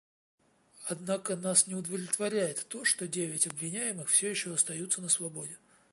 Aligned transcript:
Однако 0.87 1.35
нас 1.35 1.67
не 1.67 1.75
удовлетворяет 1.75 2.65
то, 2.69 2.83
что 2.83 3.07
девять 3.07 3.45
обвиняемых 3.45 4.09
все 4.09 4.31
еще 4.31 4.51
остаются 4.51 4.99
на 4.99 5.09
свободе. 5.09 5.59